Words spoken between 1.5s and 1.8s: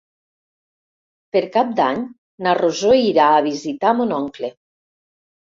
Cap